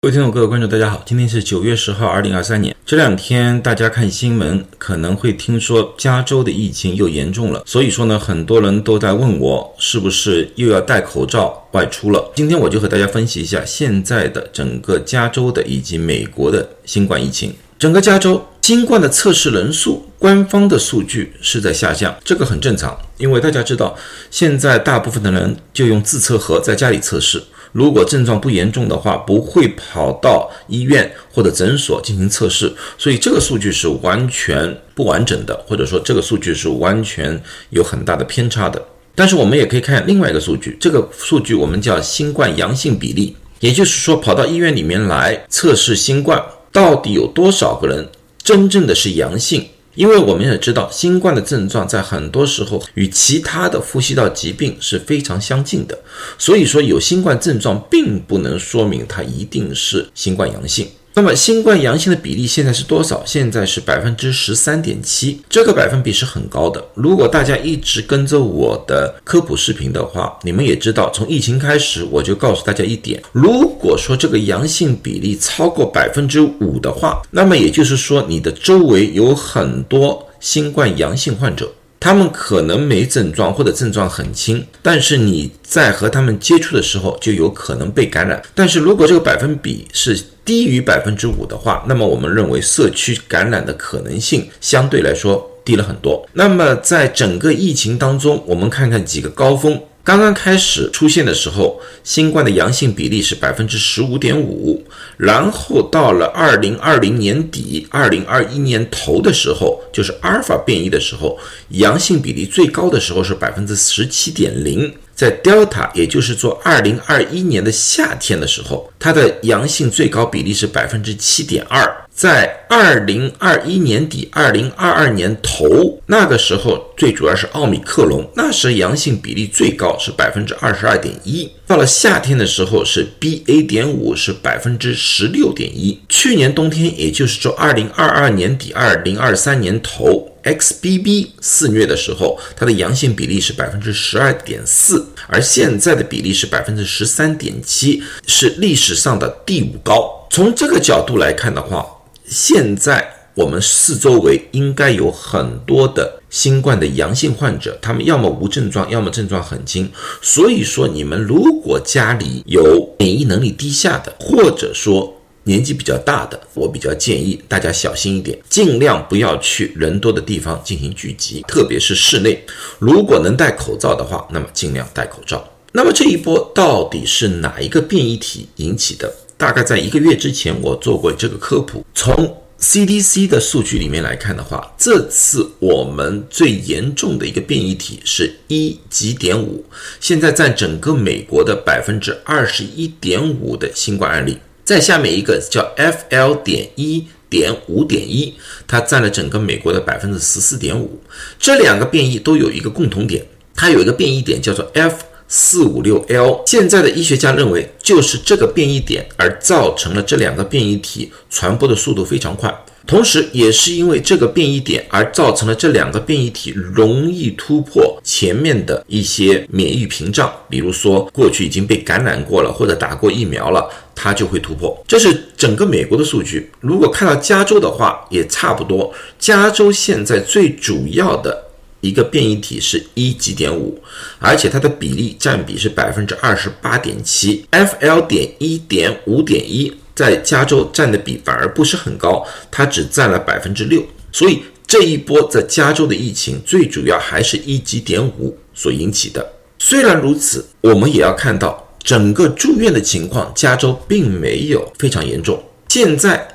[0.00, 2.76] 各位听众、各位观众，大家好，今天是九月十号，二零二三年。
[2.86, 12.30] 这两天大家看新闻，可能会听说加州的疫情又严重了，所以说呢，很多人都在问我是不是又要戴口罩外出了。
[12.36, 17.52] 今天我就和大家分析一下现在的整个加州的以及美国的新冠疫情。
[17.76, 23.96] 整个加州新冠的测试人数，官方的数据是在下降，这个很正常，因为大家知道，
[24.30, 27.42] 现在大部分的人就用自测盒在家里测试。
[27.72, 38.82] 如果症状不严重的话，不会跑到医院或者诊所进行测试，所以这个数据是完全不完整的，或者说这个数据是完全有很大的偏差的。
[39.14, 46.40] 但是我们也可以看另外一个数据，这个数据我们叫新冠阳性比例，也就是说跑到医院里面来测试新冠，
[46.72, 48.08] 到底有多少个人
[48.42, 49.66] 真正的是阳性？
[49.98, 55.98] 因为我们也知道，新冠的症状在很多时候与其他的呼吸道疾病是非常相近的，
[56.38, 60.86] 所以说有新冠症状并不能说明它一定是新冠阳性。
[61.18, 63.20] 那么新冠阳性的比例现在是多少？
[63.26, 66.80] 现在是百分之十三点七，这个百分比是很高的。
[66.94, 81.68] 如果大家一直跟着我的科普视频的话，你们也知道，从疫情开始我就告诉大家一点：如果说这个阳性比例超过百分之五的话，那么也就是说你的周围有很多新冠阳性患者。
[82.00, 88.40] 他们可能没症状或者症状很轻，但是你在和他们接触的时候就有可能被感染。
[88.54, 96.26] 但是如果这个百分比是低于百分之五的话，那么我们认为社区感染的可能性相对来说低了很多。
[96.32, 99.80] 那么在整个疫情当中，我们看看几个高峰。
[100.08, 104.82] 刚刚开始出现的时候，新冠的阳性比例是百分之十五点五，
[105.18, 111.38] 然后到了二零二零年底、二零二一年头的时候，就是阿尔法变异的时候，
[111.72, 114.90] 阳性比例最高的时候是百分之十七点零。
[115.14, 121.86] 在 Delta，也就是做二零二一年的夏天的时候，它的阳性最高比例是百分之七点二。
[122.18, 131.48] 在二零二一年底、二零二二年头那个时候，最主要是奥密克戎，那时阳性比例最高是百分之二十二点一。
[131.64, 133.64] 到了夏天的时候是 BA.
[133.68, 136.00] 点五是百分之十六点一。
[136.08, 140.34] 去年冬天，也就是说二零二二年底、二零二三年头。
[140.42, 150.26] XBB 肆虐的时候，它的阳性比例是百分之十二点四，而现在的比例是百分之十三点七，是历史上的第五高。
[150.30, 151.86] 从这个角度来看的话，
[152.28, 159.90] 现在我们四周围应该有很多的新冠的阳性患者，他们要么无症状，要么症状很轻。
[160.20, 172.44] 所以说，你们如果家里有免疫能力低下的，或者说，年纪比较大的，我比较建议大家小心一点，尽量不要去人多的地方进行聚集，特别是室内。
[172.78, 175.42] 如果能戴口罩的话，那么尽量戴口罩。
[175.72, 179.10] 那么这一波到底是哪一个变异体引起的？
[179.38, 181.86] 大概在一个月之前，我做过这个科普。
[181.94, 189.64] 从 CDC 的数据里面来看的话，这次我们最严重的一个变异体是一级点五，
[190.00, 194.38] 现在占整个美国的百分之二十一点五的新冠案例。
[194.64, 198.34] 再下面一个叫 FL 点一点五点一，
[198.66, 201.00] 它占了整个美国的百分之十四点五。
[201.38, 206.42] 这两个变异都有一个共同点，它有一个变异点叫做 F 四五六 L。
[206.46, 212.52] 现在的医学家认为，就是这个变异点而造成了这两个变异体传播的速度非常快。
[212.86, 224.82] 同时，也是因为这个变异点而造成了这两个变异体容易突破前面的一些免疫屏障，比如说过去已经被感染过了或者打过疫苗了，它就会突破。
[224.88, 226.50] 这是整个美国的数据。
[226.60, 228.90] 如果看到加州的话，也差不多。
[229.18, 231.44] 加州现在最主要的
[231.80, 233.80] 一个变异体是一级点五，
[234.18, 239.72] 而且它的比例占比是百分之二十八点七，FL 点一点五点一。
[239.94, 243.84] 在加州占的比反而不是很高，它只占了百分之六。
[244.12, 249.32] 所以这一波在加州的疫情，最主要还是一级点五所引起的。
[249.58, 255.42] 虽然如此，我们也要看到整个住院的情况，加州并没有非常严重。
[255.68, 256.28] 现在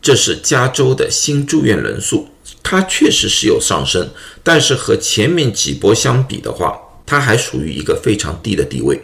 [0.00, 2.26] 这是加州的新住院人数，
[2.62, 4.08] 它确实是有上升，
[4.42, 9.00] 但是和前面几波相比的话，它还属于一个非常低的地位。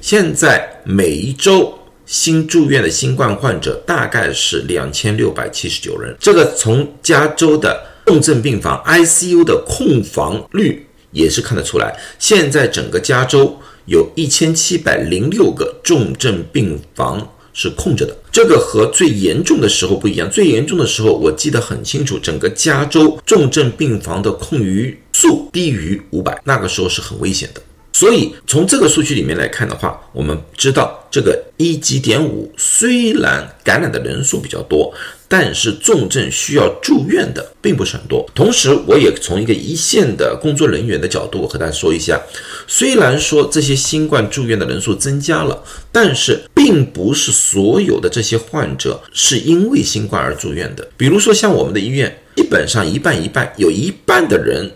[0.00, 1.78] 现在每一周。
[2.04, 11.96] 新住院的新冠患者大概是两千六百七十九人，这个从加州的重症病房 ICU 的空房率也是看得出来。
[12.18, 13.56] 现在整个加州
[13.86, 20.30] 有一千七百零六个重症病房是空着的，这个和最严重的时候不一样。
[20.30, 27.60] 最严重的时候我记得很清楚，整个加州重症病房的空余数低于五百，那个时候是很危险的。
[27.92, 34.92] 所以从这个数据里面来看的话，我们知道这个一级点五虽然感染的人数比较多，
[35.28, 38.26] 但是重症需要住院的并不是很多。
[38.34, 42.18] 同时，我也从一个一线的工作人员的角度和大家说一下，
[42.66, 45.62] 虽然说这些新冠住院的人数增加了，
[45.92, 50.88] 但是并不是所有的这些患者是因为新冠而住院的。
[50.96, 54.70] 比如说像我们的医院，基本上一半一半，有一半的人。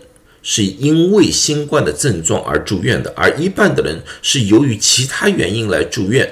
[0.49, 6.25] 是因为新冠的症状而住院的，而一半的人是由于其他原因来住院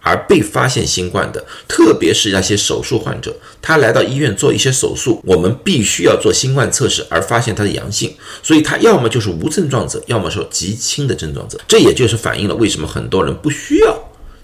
[0.00, 1.44] 而被发现新冠的。
[1.68, 3.32] 特别是那些手术患者，
[3.62, 8.12] 他来到医院做一些手术，我们必须要做新冠测试而发现他的阳性，
[8.42, 11.56] 所以他要么就是无症状者，要么说极轻的症状者。
[11.68, 13.96] 这也就是反映了为什么很多人不需要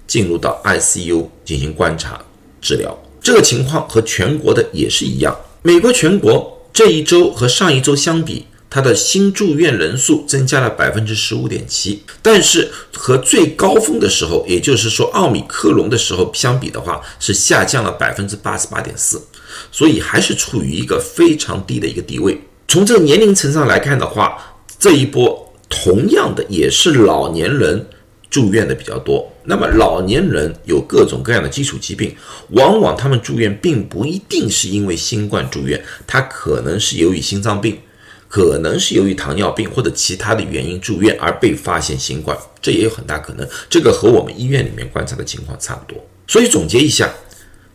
[0.07, 2.25] 进入到 ICU 进行观察
[2.61, 2.97] 治疗。
[3.21, 5.37] 这个情况和全国的也是一样。
[5.63, 8.47] 美国全国这一周和上一周相比。
[8.69, 19.23] 它的新住院人数增加了百分之十五点七，但是和最高峰的时候，也就是说奥米克戎的时候相比的话，是下降了百分之八十八点四，
[19.71, 22.39] 所以还是处于一个非常低的一个地位。
[22.69, 24.37] 从这个年龄层上来看的话，
[24.79, 27.87] 这一波同样的也是老年人
[28.29, 29.33] 住院的比较多。
[29.45, 32.15] 那么老年人有各种各样的基础疾病，
[32.51, 37.79] 往往他们住院并不一定是因为新冠住院，他可能是由于心脏病。
[38.29, 43.49] 可能是由于糖尿病或者其他的原因住院而被发现新冠，这也有很大可能。
[43.71, 46.05] 这个和我们医院里面观察的情况差不多。
[46.27, 47.09] 所以总结一下，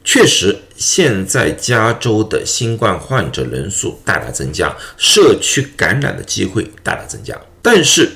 [0.03, 7.39] 确实现在加州的新冠患者人数大大增加，社区感染的机会大大增加。
[7.61, 8.09] 但是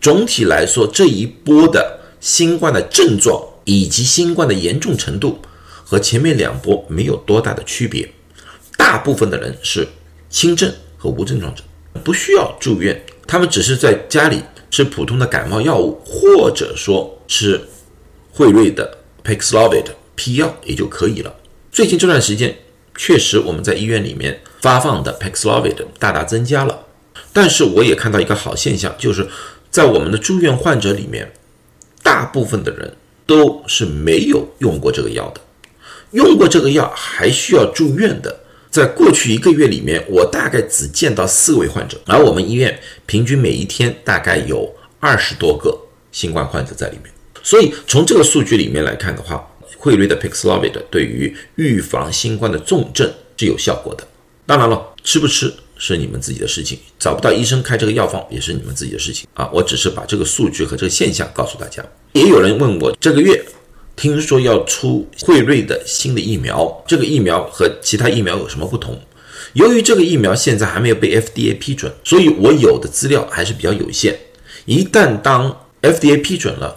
[0.00, 5.40] 总体来说，这一波的新冠的症状以及新冠的严重程度
[5.84, 8.10] 和前面两波没有多大的区别。
[8.76, 9.86] 大部分的人是
[10.28, 11.62] 轻症和无症状者。
[12.02, 17.60] 不需要住院，他们只是在家里吃普通的感冒药物，或者说吃
[18.32, 21.34] 惠瑞的 Paxlovid 批药也就可以了。
[21.70, 22.56] 最近这段时间，
[22.96, 26.86] 确实我们在医院里面发放的 Paxlovid 大大增加了，
[27.32, 29.26] 但是我也看到一个好现象，就是
[29.70, 31.32] 在我们的住院患者里面，
[32.02, 32.92] 大部分的人
[33.26, 35.40] 都是没有用过这个药的，
[36.10, 38.39] 用过这个药还需要住院的。
[38.70, 45.76] 在过去一个月里面，我大概只见到四位患者，而我们医院平均每一天大概有二十多个
[46.12, 47.12] 新冠患者在里面。
[47.42, 49.44] 所以从这个数据里面来看的话，
[49.76, 54.06] 惠瑞的 Paxlovid 对于预防新冠的重症是有效果的。
[54.46, 59.50] 当然了，吃不吃是你们自己的事情，找不到医生开这个药方也是你们自己的事情啊。
[59.52, 61.84] 我只是把这个数据和这个现象告诉大家。
[62.12, 63.44] 也有人问我这个月。
[64.00, 68.98] 听说要出惠瑞的新的疫苗，这个疫苗和其他疫苗有什么不同？
[69.52, 74.18] 由于这个疫苗现在还没有被 FDA 批准，所以我有的资料还是比较有限。
[74.64, 76.74] 一旦当 FDA 批准了，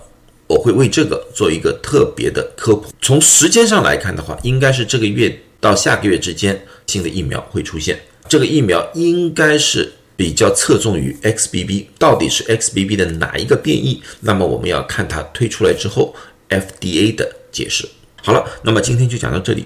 [0.47, 2.91] 我会为这个做一个特别的科普。
[3.01, 7.97] 从时间上来看的话，应该是这个月到下个月之间，新的疫苗会出现。
[8.27, 14.03] 这个疫苗应该是比较侧重于 XBB，到底是 XBB 的哪一个变异？
[14.19, 16.13] 那么我们要看它推出来之后。
[16.61, 17.87] FDA 的解释
[18.21, 19.65] 好了，那么今天就讲到这里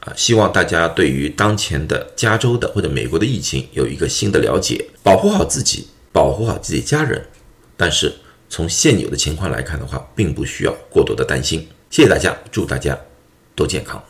[0.00, 7.22] 啊，希望大家对于当前的加州的或者美国的疫情有一个新的了解，保护好自己，保护好自己家人。
[7.76, 8.12] 但是
[8.48, 11.68] 从现有的情况来看的话，并不需要过多的担心。
[11.90, 12.98] 谢谢大家，祝大家
[13.54, 14.07] 都健康。